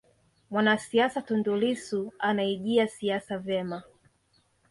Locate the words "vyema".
3.37-3.83